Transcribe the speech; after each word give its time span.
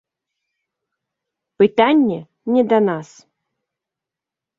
Пытанне 1.61 2.17
не 2.55 2.63
да 2.71 2.79
нас. 2.87 3.09